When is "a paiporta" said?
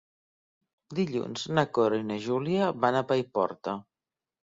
2.97-3.75